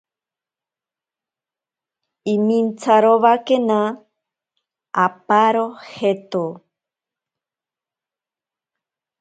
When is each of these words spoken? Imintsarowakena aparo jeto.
Imintsarowakena 2.33 3.79
aparo 5.05 5.65
jeto. 5.93 6.43